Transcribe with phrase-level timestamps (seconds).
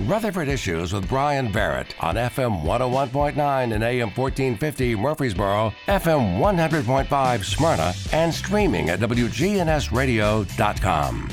[0.00, 7.94] Rutherford Issues with Bryan Barrett on FM 101.9 and AM 1450 Murfreesboro, FM 100.5 Smyrna,
[8.12, 11.30] and streaming at WGNSradio.com.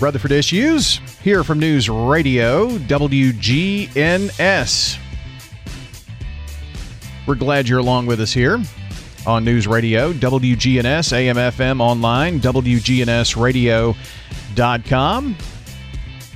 [0.00, 4.98] Rutherford Issues here from News Radio WGNS.
[7.26, 8.60] We're glad you're along with us here
[9.26, 15.36] on News Radio, WGNS, AM, FM, online, WGNSradio.com.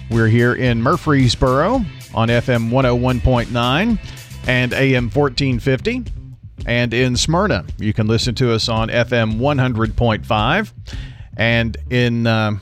[0.08, 1.84] We're here in Murfreesboro
[2.14, 3.98] on FM 101.9
[4.46, 6.04] and AM 1450.
[6.64, 10.72] And in Smyrna, you can listen to us on FM 100.5.
[11.36, 12.52] And in uh,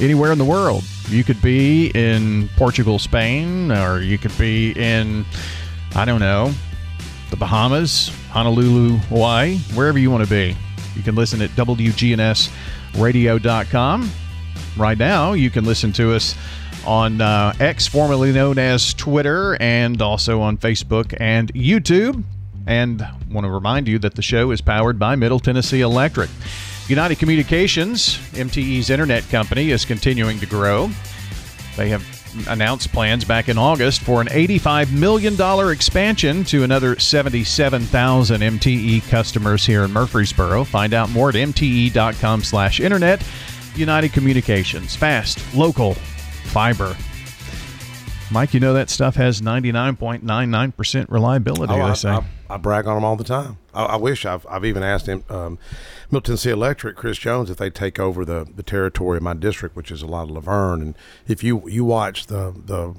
[0.00, 5.24] anywhere in the world, you could be in Portugal, Spain, or you could be in,
[5.96, 6.52] I don't know,
[7.30, 10.56] the Bahamas, Honolulu, Hawaii, wherever you want to be.
[10.94, 14.10] You can listen at WGNSradio.com.
[14.76, 16.36] Right now, you can listen to us
[16.86, 22.22] on uh, X, formerly known as Twitter, and also on Facebook and YouTube.
[22.66, 26.30] And want to remind you that the show is powered by Middle Tennessee Electric.
[26.88, 30.90] United Communications, MTE's internet company, is continuing to grow.
[31.76, 32.04] They have
[32.48, 39.64] announced plans back in August for an $85 million expansion to another 77,000 MTE customers
[39.64, 40.64] here in Murfreesboro.
[40.64, 43.22] Find out more at mte.com slash internet.
[43.76, 45.96] United Communications, fast, local,
[46.44, 46.96] fiber.
[48.30, 52.08] Mike, you know that stuff has 99.99% reliability, Oh, they I, say.
[52.08, 53.58] I, I brag on them all the time.
[53.72, 55.58] I, I wish I've, I've even asked him, um,
[56.10, 59.76] Middle Tennessee Electric, Chris Jones, if they take over the, the territory of my district,
[59.76, 60.80] which is a lot of La Vergne.
[60.82, 60.94] And
[61.28, 62.94] if you you watch the the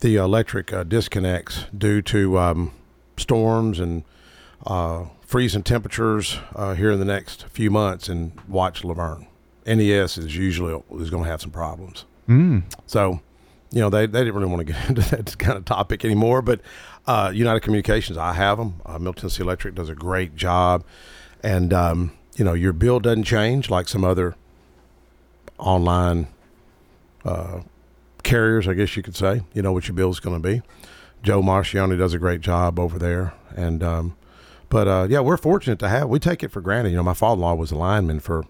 [0.00, 2.72] the electric uh, disconnects due to um,
[3.16, 4.04] storms and
[4.66, 9.26] uh, freezing temperatures uh, here in the next few months, and watch La Vergne,
[9.66, 12.04] NES is usually is going to have some problems.
[12.30, 12.62] Mm.
[12.86, 13.20] So,
[13.72, 16.40] you know, they, they didn't really want to get into that kind of topic anymore.
[16.40, 16.60] But
[17.06, 18.80] uh, United Communications, I have them.
[18.86, 20.84] Uh, Middle Tennessee Electric does a great job.
[21.42, 24.36] And, um, you know, your bill doesn't change like some other
[25.58, 26.28] online
[27.24, 27.60] uh,
[28.22, 29.42] carriers, I guess you could say.
[29.52, 30.62] You know what your bill is going to be.
[31.22, 33.34] Joe Marcioni does a great job over there.
[33.56, 34.16] And, um,
[34.68, 36.90] but uh, yeah, we're fortunate to have, we take it for granted.
[36.90, 38.44] You know, my father in law was a lineman for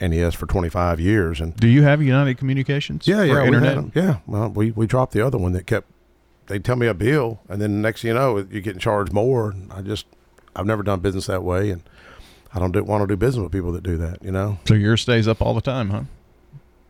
[0.00, 1.40] NES for 25 years.
[1.40, 3.06] And Do you have United Communications?
[3.06, 3.84] yeah, yeah, internet.
[3.94, 5.88] Yeah, well, we we dropped the other one that kept.
[6.46, 9.12] They tell me a bill, and then the next thing you know, you're getting charged
[9.14, 9.54] more.
[9.70, 10.04] I just,
[10.54, 11.82] I've never done business that way, and
[12.52, 14.22] I don't do, want to do business with people that do that.
[14.22, 14.58] You know.
[14.68, 16.02] So yours stays up all the time, huh?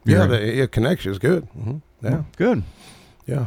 [0.04, 1.44] Yeah, You're- the yeah, connection is good.
[1.44, 2.64] hmm Yeah, Good.
[3.26, 3.46] yeah.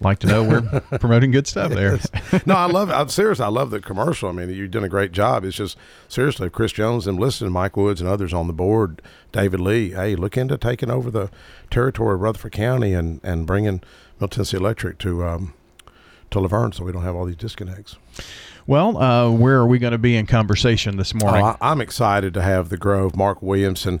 [0.00, 1.98] Like to know we're promoting good stuff there.
[2.46, 2.90] no, I love.
[2.90, 3.38] I'm serious.
[3.38, 4.30] I love the commercial.
[4.30, 5.44] I mean, you've done a great job.
[5.44, 5.76] It's just
[6.08, 9.02] seriously, if Chris Jones and listening, Mike Woods and others on the board,
[9.32, 9.90] David Lee.
[9.90, 11.30] Hey, look into taking over the
[11.70, 13.82] territory of Rutherford County and and bringing
[14.16, 15.52] Middle Tennessee Electric to um
[16.30, 17.96] to La Vergne, so we don't have all these disconnects.
[18.66, 21.42] Well, uh, where are we going to be in conversation this morning?
[21.42, 24.00] Oh, I, I'm excited to have the Grove, Mark Williamson.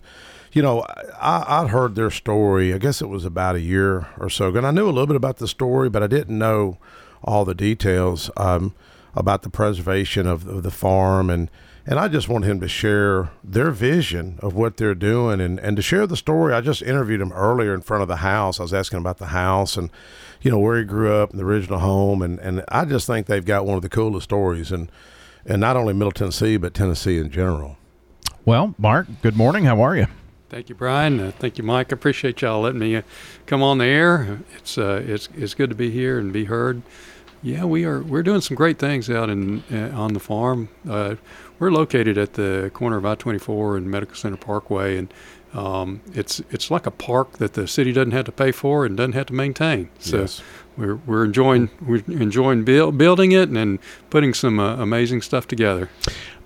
[0.52, 0.84] You know,
[1.20, 2.74] I, I'd heard their story.
[2.74, 4.58] I guess it was about a year or so ago.
[4.58, 6.78] And I knew a little bit about the story, but I didn't know
[7.22, 8.74] all the details um,
[9.14, 11.30] about the preservation of, of the farm.
[11.30, 11.50] And,
[11.86, 15.76] and I just want him to share their vision of what they're doing and, and
[15.76, 16.52] to share the story.
[16.52, 18.58] I just interviewed him earlier in front of the house.
[18.58, 19.88] I was asking about the house and,
[20.42, 22.22] you know, where he grew up in the original home.
[22.22, 24.72] And, and I just think they've got one of the coolest stories.
[24.72, 24.90] And,
[25.46, 27.76] and not only Middle Tennessee, but Tennessee in general.
[28.44, 29.64] well, Mark, good morning.
[29.64, 30.06] How are you?
[30.50, 31.20] Thank you, Bryan.
[31.20, 31.92] Uh, thank you, Mike.
[31.92, 33.02] I appreciate y'all letting me uh,
[33.46, 34.40] come on the air.
[34.56, 36.82] It's uh, it's it's good to be here and be heard.
[37.40, 40.68] Yeah, we are we're doing some great things out in uh, on the farm.
[40.88, 41.14] Uh,
[41.60, 45.14] we're located at the corner of I-24 and Medical Center Parkway, and
[45.54, 48.96] um, it's it's like a park that the city doesn't have to pay for and
[48.96, 49.90] doesn't have to maintain.
[49.98, 50.42] So Yes.
[50.76, 53.78] we're we're enjoying we're enjoying build, building it and, and
[54.10, 55.88] putting some uh, amazing stuff together.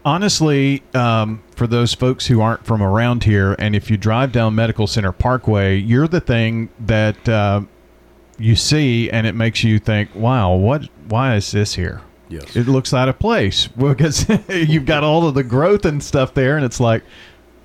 [0.07, 4.55] Honestly, um, for those folks who aren't from around here, and if you drive down
[4.55, 7.63] Medical Center Parkway, you're the thing that uh,
[8.39, 10.89] you see, and it makes you think, "Wow, what?
[11.09, 12.55] Why is this here?" Yes.
[12.57, 16.57] It looks out of place because you've got all of the growth and stuff there,
[16.57, 17.03] and it's like,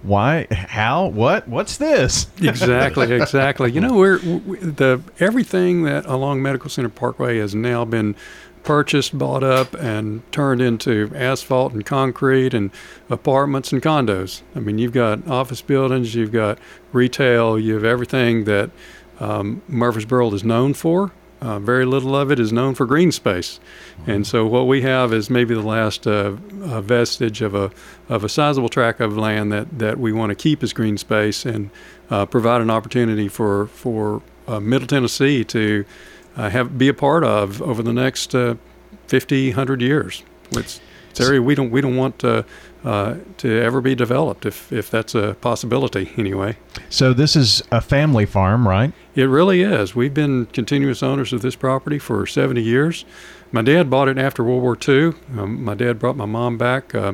[0.02, 0.48] why?
[0.52, 1.08] How?
[1.08, 1.48] What?
[1.48, 2.28] What's this?
[2.42, 3.72] exactly, exactly.
[3.72, 8.16] You know, we're we, the everything that along Medical Center Parkway has now been
[8.64, 12.72] purchased, bought up, and turned into asphalt and concrete and
[13.10, 14.42] apartments and condos.
[14.56, 16.60] I mean, you've got office buildings, you've got
[16.92, 18.70] retail, you have everything that
[19.20, 21.12] um, Murfreesboro is known for.
[21.42, 23.62] Uh, very little of it is known for green space,
[24.06, 27.72] and so what we have is maybe the last uh, uh, vestige of a
[28.10, 31.46] of a sizable tract of land that, that we want to keep as green space
[31.46, 31.70] and
[32.10, 35.86] uh, provide an opportunity for for uh, Middle Tennessee to
[36.36, 38.56] have be a part of over the next uh,
[39.08, 40.24] 50, 100 years.
[40.52, 42.24] It's, it's area we don't we don't want
[42.84, 46.56] uh, to ever be developed if if that's a possibility anyway.
[46.90, 48.94] So this is a family farm, right?
[49.16, 49.96] It really is.
[49.96, 53.06] We've been continuous owners of this property for 70 years.
[53.52, 55.14] My dad bought it after World War II.
[55.38, 57.14] Um, my dad brought my mom back uh,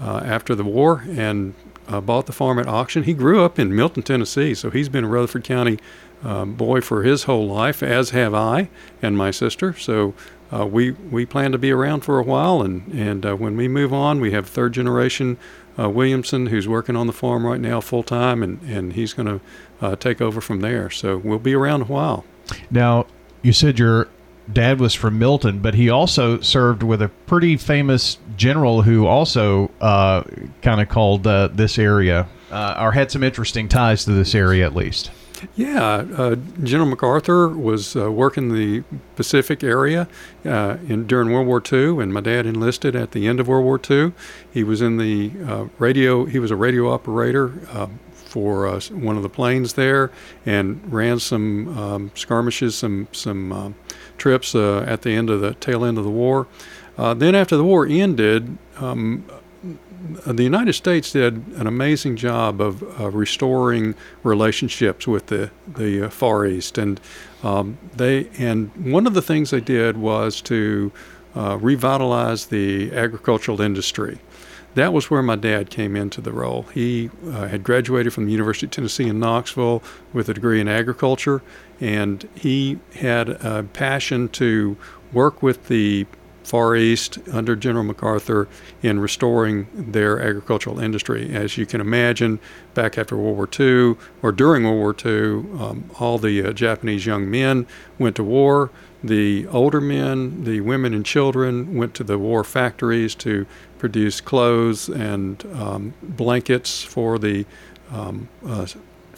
[0.00, 1.54] uh, after the war and
[1.88, 3.02] uh, bought the farm at auction.
[3.02, 5.78] He grew up in Milton, Tennessee, so he's been a Rutherford County
[6.22, 8.68] um, boy for his whole life, as have I
[9.02, 9.72] and my sister.
[9.74, 10.14] So
[10.52, 13.68] uh, we we plan to be around for a while, and and uh, when we
[13.68, 15.38] move on, we have third generation
[15.78, 19.26] uh, Williamson who's working on the farm right now full time, and and he's going
[19.26, 19.40] to
[19.80, 20.90] uh, take over from there.
[20.90, 22.24] So we'll be around a while.
[22.70, 23.06] Now,
[23.42, 24.08] you said your
[24.52, 29.70] dad was from Milton, but he also served with a pretty famous general who also
[29.80, 30.24] uh,
[30.62, 34.74] kind of called uh, this area or had some interesting ties to this area at
[34.74, 35.12] least.
[35.56, 38.84] Yeah, uh, General MacArthur was uh, working the
[39.16, 40.08] Pacific area
[40.44, 43.64] uh, in during World War II, and my dad enlisted at the end of World
[43.64, 44.12] War II.
[44.52, 46.24] He was in the uh, radio.
[46.24, 50.10] He was a radio operator uh, for uh, one of the planes there,
[50.44, 53.74] and ran some um, skirmishes, some some um,
[54.18, 56.46] trips at the end of the tail end of the war.
[56.96, 58.58] then, after the war ended.
[58.76, 59.24] Um,
[60.26, 66.10] the United States did an amazing job of uh, restoring relationships with the the uh,
[66.10, 67.00] Far East, and
[67.42, 70.92] um, they and one of the things they did was to
[71.36, 74.18] uh, revitalize the agricultural industry.
[74.74, 76.62] That was where my dad came into the role.
[76.72, 79.82] He uh, had graduated from the University of Tennessee in Knoxville
[80.12, 81.42] with a degree in agriculture,
[81.80, 84.76] and he had a passion to
[85.12, 86.06] work with the
[86.50, 88.48] Far East under General MacArthur
[88.82, 91.32] in restoring their agricultural industry.
[91.32, 92.40] As you can imagine,
[92.74, 97.06] back after World War II or during World War II, um, all the uh, Japanese
[97.06, 97.68] young men
[98.00, 98.72] went to war.
[99.00, 103.46] The older men, the women and children, went to the war factories to
[103.78, 107.46] produce clothes and um, blankets for the
[107.92, 108.66] um, uh,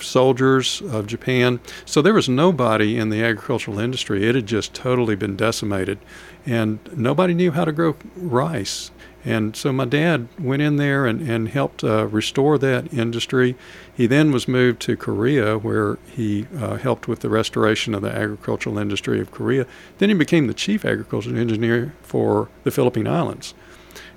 [0.02, 1.60] soldiers of Japan.
[1.84, 4.28] So there was nobody in the agricultural industry.
[4.28, 5.98] It had just totally been decimated
[6.44, 8.90] and nobody knew how to grow rice.
[9.24, 13.54] And so my dad went in there and, and helped uh, restore that industry.
[13.94, 18.10] He then was moved to Korea, where he uh, helped with the restoration of the
[18.10, 19.64] agricultural industry of Korea.
[19.98, 23.54] Then he became the chief agricultural engineer for the Philippine Islands.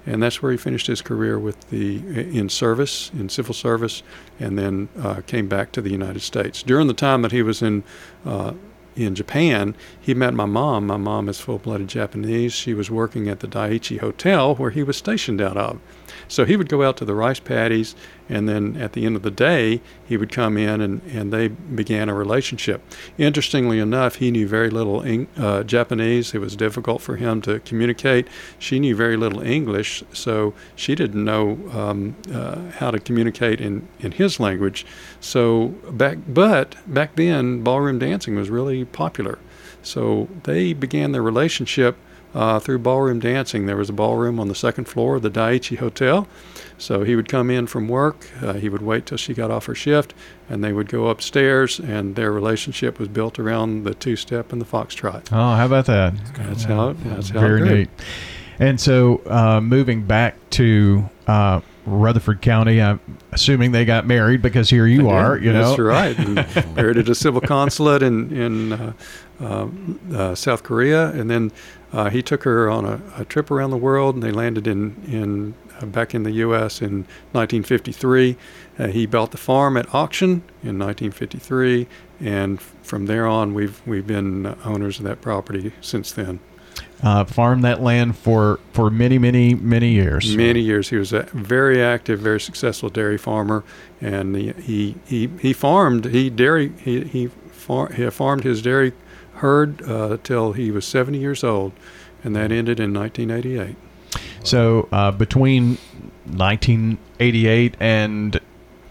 [0.06, 1.96] And that's where he finished his career with the
[2.38, 4.04] in service, in civil service,
[4.40, 6.62] and then uh, came back to the United States.
[6.62, 7.84] During the time that he was in
[8.26, 8.54] uh,
[8.96, 10.88] in Japan, he met my mom.
[10.88, 12.54] My mom is full blooded Japanese.
[12.54, 15.80] She was working at the Daiichi Hotel where he was stationed out of.
[16.28, 17.96] So he would go out to the rice paddies,
[18.28, 21.48] and then at the end of the day, he would come in and, and they
[21.48, 22.82] began a relationship.
[23.18, 25.04] Interestingly enough, he knew very little
[25.38, 26.34] uh, Japanese.
[26.34, 28.28] It was difficult for him to communicate.
[28.58, 33.88] She knew very little English, so she didn't know um, uh, how to communicate in,
[34.00, 34.86] in his language.
[35.20, 39.38] So back, but back then, ballroom dancing was really popular.
[39.84, 41.96] So they began their relationship
[42.36, 43.66] uh, through ballroom dancing.
[43.66, 46.28] There was a ballroom on the second floor of the Daiichi Hotel.
[46.78, 49.66] So he would come in from work, uh, he would wait till she got off
[49.68, 50.14] her shift,
[50.50, 54.60] and they would go upstairs, and their relationship was built around the two step and
[54.62, 55.30] the foxtrot.
[55.32, 56.14] Oh, how about that?
[56.36, 57.90] That's how that's how Very neat.
[58.60, 63.00] And so uh, moving back to uh, Rutherford County, I'm
[63.32, 65.70] assuming they got married because here you Yeah, are, you know.
[65.70, 66.18] That's right.
[66.18, 66.36] And
[66.76, 68.94] married at a civil consulate in in uh,
[69.40, 69.68] uh,
[70.14, 71.52] uh, South Korea, and then
[71.94, 74.96] uh, he took her on a, a trip around the world, and they landed in
[75.08, 76.82] in uh, back in the U.S.
[76.82, 78.36] in 1953.
[78.78, 81.88] Uh, he bought the farm at auction in 1953,
[82.20, 86.40] and from there on, we've we've been owners of that property since then.
[87.04, 90.36] Uh, farmed that land for, for many, many, many years.
[90.36, 90.90] Many years.
[90.90, 93.64] He was a very active, very successful dairy farmer,
[94.02, 96.06] and he he, he, he farmed.
[96.06, 98.94] He dairy he he, far, he farmed his dairy
[99.36, 101.74] herd uh, till he was 70 years old,
[102.24, 103.76] and that ended in 1988.
[104.44, 105.78] So uh, between
[106.26, 108.40] 1988 and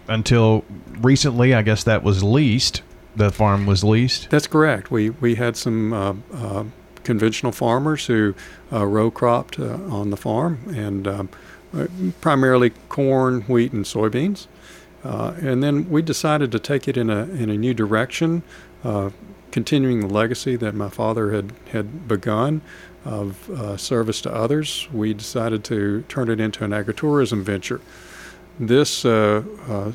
[0.09, 0.65] until
[1.01, 2.83] recently, I guess that was leased.
[3.17, 4.29] The farm was leased.
[4.31, 4.91] That's correct.
[4.91, 6.65] We we had some uh, uh,
[7.05, 8.35] conventional farmers who
[8.73, 11.29] uh, row cropped uh, on the farm, and um,
[11.77, 11.87] uh,
[12.21, 14.47] primarily corn, wheat, and soybeans.
[15.03, 18.43] And then we decided to take it in a in a new direction,
[19.51, 22.63] continuing the legacy that my father had had begun
[23.05, 24.89] of uh, service to others.
[24.93, 27.81] We decided to turn it into an agritourism venture.
[28.59, 29.93] This uh, uh,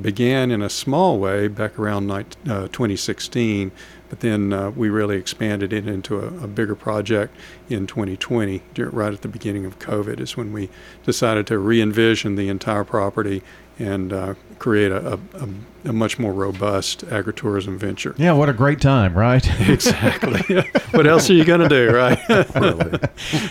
[0.00, 3.70] began in a small way back around uh, 2016,
[4.08, 7.34] but then uh, we really expanded it into a, a, bigger project
[7.68, 10.68] in 2020, right at the beginning of COVID, is when we
[11.04, 13.42] decided to re envision the entire property
[13.78, 15.48] and uh, create a, a,
[15.84, 18.14] a, much more robust agritourism venture.
[18.18, 19.46] Yeah, what a great time, right?
[19.68, 20.62] exactly.
[20.90, 22.18] what else are you going to do, right?
[22.28, 22.56] That's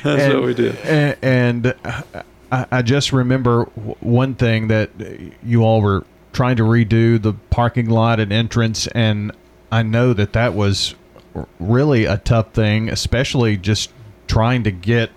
[0.04, 0.76] and, what we did.
[0.80, 3.64] And, and I just remember
[4.02, 4.92] one thing that
[5.44, 9.32] you all were trying to redo the parking lot and entrance, and
[9.72, 10.96] I know that that was
[11.60, 13.92] really a tough thing, especially just
[14.28, 15.12] trying to get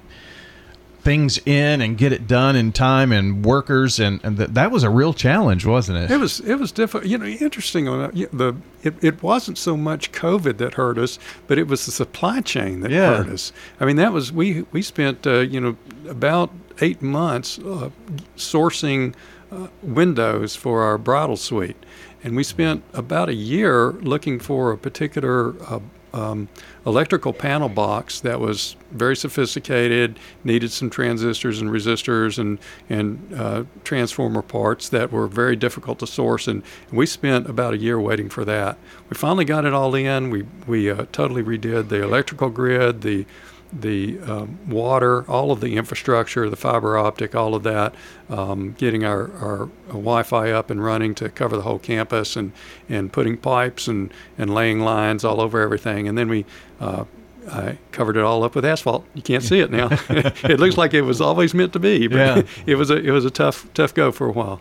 [1.00, 4.82] things in and get it done in time and workers and, and th- that was
[4.82, 6.10] a real challenge wasn't it?
[6.10, 10.12] It was it was difficult you know interesting on the it, it wasn't so much
[10.12, 13.16] covid that hurt us but it was the supply chain that yeah.
[13.16, 13.52] hurt us.
[13.80, 15.76] I mean that was we we spent uh, you know
[16.06, 16.50] about
[16.82, 17.88] eight months uh,
[18.36, 19.14] sourcing
[19.50, 21.76] uh, windows for our bridal suite
[22.22, 25.80] and we spent about a year looking for a particular uh,
[26.12, 26.48] um,
[26.84, 32.58] electrical panel box that was very sophisticated, needed some transistors and resistors and
[32.88, 36.48] and uh, transformer parts that were very difficult to source.
[36.48, 38.78] And we spent about a year waiting for that.
[39.08, 40.30] We finally got it all in.
[40.30, 43.26] We we uh, totally redid the electrical grid, the
[43.72, 47.94] the um, water, all of the infrastructure, the fiber optic, all of that,
[48.28, 52.52] um, getting our, our Wi-Fi up and running to cover the whole campus, and,
[52.88, 56.44] and putting pipes and, and laying lines all over everything, and then we
[56.80, 57.04] uh,
[57.48, 59.06] I covered it all up with asphalt.
[59.14, 59.88] You can't see it now.
[60.10, 62.42] it looks like it was always meant to be, but yeah.
[62.66, 64.60] it was a it was a tough tough go for a while.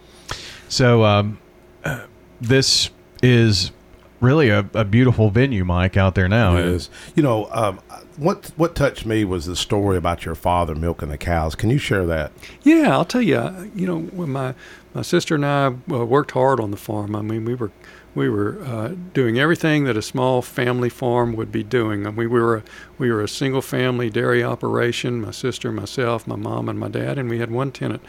[0.70, 1.40] So um,
[2.42, 2.90] this
[3.22, 3.72] is
[4.20, 6.56] really a, a, beautiful venue, Mike, out there now.
[6.58, 6.90] It is.
[7.16, 7.80] You know, um,
[8.18, 11.56] what what touched me was the story about your father milking the cows.
[11.56, 12.32] Can you share that?
[12.64, 13.72] Yeah, I'll tell you.
[13.76, 14.54] You know, when my
[14.94, 17.16] my sister and I uh, worked hard on the farm.
[17.16, 17.72] I mean, we were
[18.16, 22.16] we were uh, doing everything that a small family farm would be doing.
[22.16, 22.64] We were a,
[22.98, 25.22] we were a single family dairy operation.
[25.22, 28.02] My sister, myself, my mom, and my dad, and we had one tenant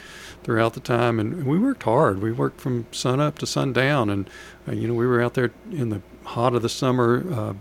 [0.43, 1.21] throughout the time.
[1.21, 2.23] And we worked hard.
[2.23, 4.31] We worked from sun up to sundown, and
[4.67, 7.25] uh, you know, we were out there in the hot of the summer.
[7.33, 7.55] Uh,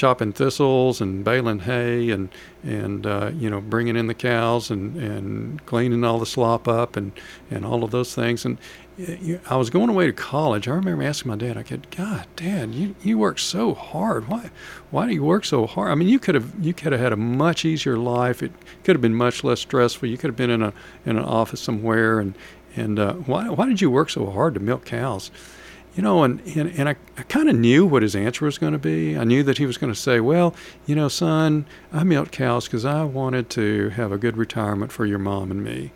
[0.00, 2.30] chopping thistles and baling hay and
[2.64, 6.96] and uh, you know bringing in the cows and and cleaning all the slop up
[6.96, 7.12] and
[7.50, 8.56] and all of those things and
[9.48, 10.68] I was going away to college.
[10.68, 11.56] I remember asking my dad.
[11.56, 14.28] I said, "God, Dad, you, you work so hard.
[14.28, 14.50] Why
[14.90, 15.90] why do you work so hard?
[15.90, 18.42] I mean, you could have you could have had a much easier life.
[18.42, 18.52] It
[18.84, 20.08] could have been much less stressful.
[20.08, 20.72] You could have been in a
[21.06, 22.20] in an office somewhere.
[22.20, 22.34] And
[22.74, 25.30] and uh, why why did you work so hard to milk cows?"
[25.94, 28.72] You know, and, and, and I, I kind of knew what his answer was going
[28.72, 29.16] to be.
[29.16, 30.54] I knew that he was going to say, well,
[30.86, 35.04] you know, son, I milked cows because I wanted to have a good retirement for
[35.04, 35.92] your mom and me.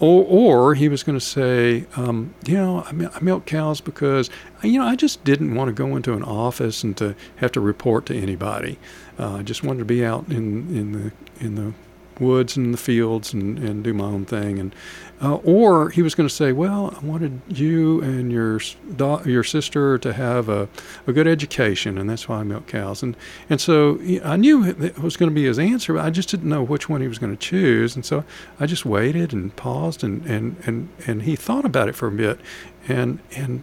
[0.00, 4.28] Or, or he was going to say, um, you know, I, I milk cows because,
[4.62, 7.60] you know, I just didn't want to go into an office and to have to
[7.60, 8.78] report to anybody.
[9.18, 11.12] Uh, I just wanted to be out in, in the
[11.44, 11.72] in the
[12.20, 14.58] woods and the fields and, and do my own thing.
[14.58, 14.74] And
[15.24, 18.60] uh, or he was going to say, "Well, I wanted you and your
[19.24, 20.68] your sister to have a,
[21.06, 23.16] a good education, and that's why I milk cows." And
[23.48, 26.50] and so I knew it was going to be his answer, but I just didn't
[26.50, 27.96] know which one he was going to choose.
[27.96, 28.22] And so
[28.60, 32.12] I just waited and paused, and and and and he thought about it for a
[32.12, 32.38] bit,
[32.86, 33.62] and and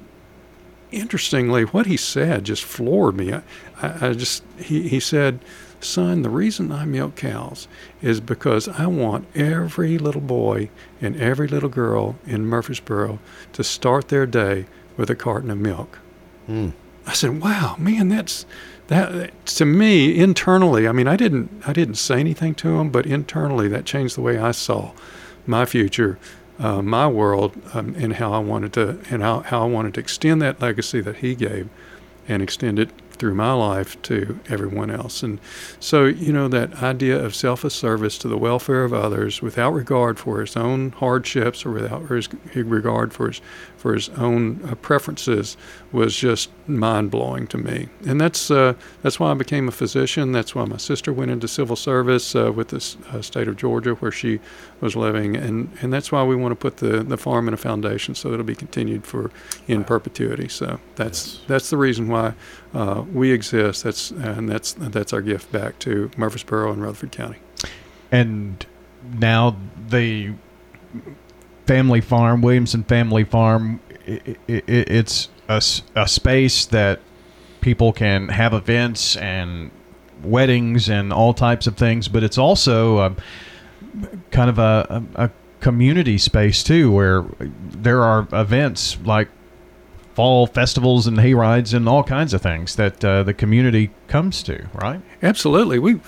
[0.91, 3.33] interestingly, what he said just floored me.
[3.33, 3.43] I,
[3.83, 5.39] I, I just he he said
[5.83, 7.67] Son, the reason I milk cows
[8.01, 10.69] is because I want every little boy
[11.01, 13.19] and every little girl in Murfreesboro
[13.53, 15.99] to start their day with a carton of milk.
[16.47, 16.73] Mm.
[17.07, 18.45] I said, "Wow, man, that's
[18.87, 20.87] that to me internally.
[20.87, 24.21] I mean, I didn't I didn't say anything to him, but internally that changed the
[24.21, 24.91] way I saw
[25.47, 26.19] my future,
[26.59, 29.99] uh, my world, um, and how I wanted to and how, how I wanted to
[29.99, 31.69] extend that legacy that he gave,
[32.27, 35.21] and extend it through my life to everyone else.
[35.21, 35.39] And
[35.79, 40.17] so, you know, that idea of selfless service to the welfare of others without regard
[40.17, 43.39] for his own hardships or without his regard for his,
[43.77, 45.55] for his own uh, preferences
[45.91, 47.89] was just mind blowing to me.
[48.07, 48.73] And that's, uh,
[49.03, 50.31] that's why I became a physician.
[50.31, 53.93] That's why my sister went into civil service uh, with the uh, state of Georgia
[53.93, 54.39] where she
[54.79, 55.35] was living.
[55.35, 58.33] And, and that's why we want to put the, the farm in a foundation so
[58.33, 59.29] it'll be continued for
[59.67, 60.47] in perpetuity.
[60.47, 61.43] So that's, yes.
[61.45, 62.33] that's the reason why
[62.73, 63.83] uh, we exist.
[63.83, 67.37] That's and that's that's our gift back to Murfreesboro and Rutherford County.
[68.11, 68.65] And
[69.13, 69.57] now
[69.89, 70.33] the
[71.65, 75.61] family farm, Williamson Family Farm, it, it, it's a,
[75.95, 76.99] a space that
[77.61, 79.71] people can have events and
[80.23, 83.15] weddings and all types of things, but it's also a,
[84.31, 89.27] kind of a, a, community space too, where there are events like
[90.15, 94.43] fall festivals and hay rides and all kinds of things that uh, the community comes
[94.43, 95.01] to, right?
[95.21, 95.79] Absolutely.
[95.79, 95.99] We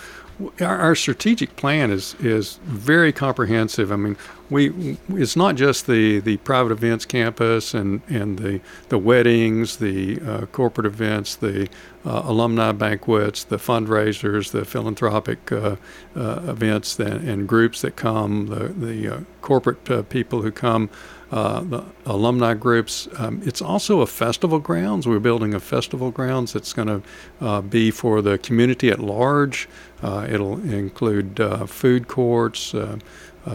[0.61, 3.91] our, strategic plan is is very comprehensive.
[3.91, 4.17] I mean,
[4.49, 10.19] we it's not just the, the private events campus and, and the the weddings, the
[10.21, 11.69] uh, corporate events, the
[12.05, 15.75] uh, alumni banquets, the fundraisers, the philanthropic uh,
[16.15, 20.89] uh events that, and groups that come, the the uh, corporate uh, people who come.
[21.33, 23.07] The alumni groups.
[23.17, 25.07] Um, it's also a festival grounds.
[25.07, 27.01] We're building a festival grounds that's going
[27.39, 29.67] to be for the community at large.
[30.01, 32.97] Uh, it'll include uh, food courts, uh,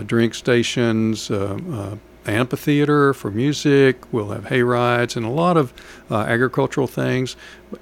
[0.07, 1.31] drink stations,
[2.29, 4.13] amphitheater for music.
[4.13, 5.73] We'll have hay rides and a lot of
[6.11, 7.37] uh, agricultural things.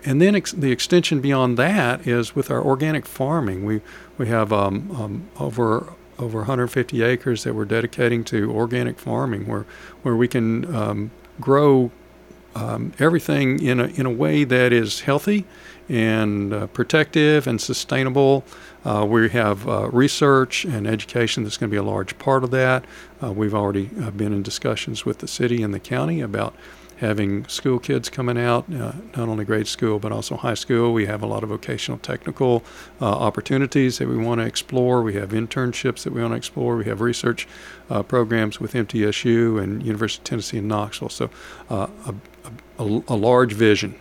[0.05, 3.65] And then ex- the extension beyond that is with our organic farming.
[3.65, 3.81] We
[4.19, 9.67] we have um, um, over over 150 acres that we're dedicating to organic farming, where
[10.03, 11.91] where we can um, grow
[12.55, 15.45] um, everything in a in a way that is healthy
[15.89, 18.45] and uh, protective and sustainable.
[18.85, 22.51] Uh, we have uh, research and education that's going to be a large part of
[22.51, 22.85] that.
[23.23, 26.55] Uh, we've already uh, been in discussions with the city and the county about
[26.99, 30.93] having school kids coming out, uh, not only grade school but also high school.
[30.93, 32.63] We have a lot of vocational technical
[33.01, 35.03] uh, opportunities that we want to explore.
[35.03, 36.77] We have internships that we want to explore.
[36.77, 37.47] We have research
[37.91, 41.11] uh, programs with MTSU and University of Tennessee in Knoxville.
[41.11, 41.31] So
[41.71, 42.15] uh, a,
[42.79, 43.95] a, a large vision.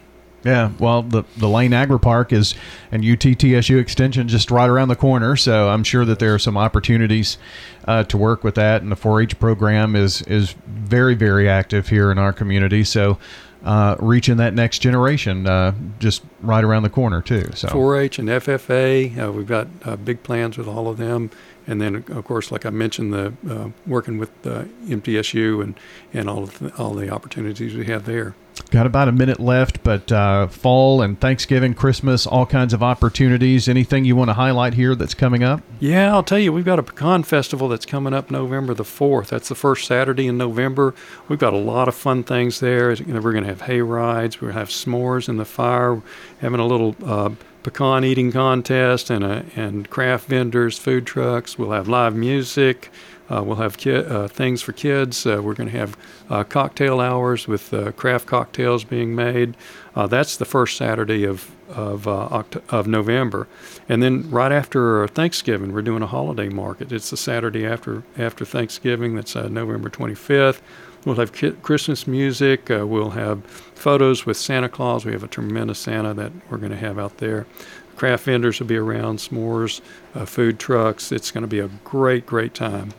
[0.45, 2.53] Yeah, well, the the Lane Agri Park is
[2.91, 6.55] and UT-TSU Extension just right around the corner, so I'm sure that there are some
[6.55, 7.39] opportunities
[7.85, 8.83] uh, to work with that.
[8.83, 13.17] And the 4-H program is is very very active here in our community, so
[13.63, 17.49] uh, reaching that next generation uh, just right around the corner too.
[17.55, 21.31] So 4-H and FFA, uh, we've got uh, big plans with all of them,
[21.65, 25.79] and then of course, like I mentioned, the uh, working with MTSU and
[26.13, 28.35] and all the, all the opportunities we have there.
[28.71, 33.67] Got about a minute left, but uh, fall and Thanksgiving, Christmas, all kinds of opportunities.
[33.67, 35.61] Anything you want to highlight here that's coming up?
[35.79, 39.27] Yeah, I'll tell you, we've got a pecan festival that's coming up November the 4th.
[39.27, 40.93] That's the first Saturday in November.
[41.27, 42.89] We've got a lot of fun things there.
[42.89, 46.01] We're going to have hay rides, we're going to have s'mores in the fire,
[46.39, 47.29] having a little uh,
[47.63, 51.57] pecan eating contest, and, a, and craft vendors, food trucks.
[51.57, 52.91] We'll have live music.
[53.29, 55.25] Uh, we'll have ki- uh, things for kids.
[55.25, 55.97] Uh, we're going to have
[56.29, 59.55] uh, cocktail hours with uh, craft cocktails being made.
[59.95, 63.47] Uh, that's the first Saturday of of, Oct- of November,
[63.89, 66.91] and then right after Thanksgiving, we're doing a holiday market.
[66.91, 69.15] It's the Saturday after after Thanksgiving.
[69.15, 70.59] That's November 25th.
[71.05, 72.69] We'll have ki- Christmas music.
[72.69, 75.05] we'll have photos with Santa Claus.
[75.05, 77.47] We have a tremendous Santa that we're going to have out there
[77.95, 79.81] craft vendors will be around, s'mores,
[80.13, 81.11] uh, food trucks.
[81.11, 82.93] It's going to be a great, great time.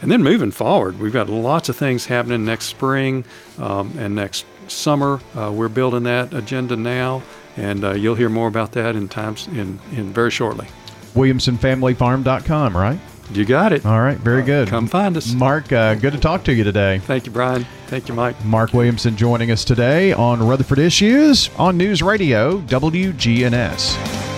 [0.00, 3.24] And then moving forward, we've got lots of things happening next spring
[3.58, 5.20] um, and next summer.
[5.36, 7.22] Uh, we're building that agenda now,
[7.56, 10.66] and uh, you'll hear more about that in times in, in very shortly.
[11.14, 13.00] WilliamsonFamilyFarm.com, right?
[13.30, 13.84] You got it.
[13.84, 14.68] All right, very good.
[14.68, 15.32] Come find us.
[15.32, 16.98] Mark, uh, good to talk to you today.
[17.00, 17.66] Thank you, Bryan.
[17.86, 18.42] Thank you, Mike.
[18.44, 24.37] Mark Williamson joining us today on Rutherford Issues on News Radio WGNS.